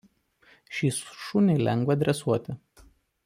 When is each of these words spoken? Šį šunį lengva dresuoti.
Šį 0.77 0.89
šunį 0.99 1.59
lengva 1.67 1.99
dresuoti. 2.05 2.57